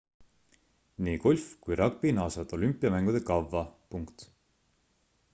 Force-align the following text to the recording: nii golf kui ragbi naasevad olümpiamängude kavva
nii 1.07 1.17
golf 1.25 1.43
kui 1.65 1.75
ragbi 1.81 2.13
naasevad 2.19 2.55
olümpiamängude 2.57 3.21
kavva 3.27 3.61